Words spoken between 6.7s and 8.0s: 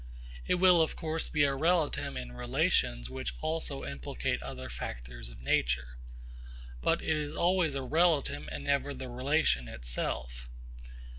But it is always a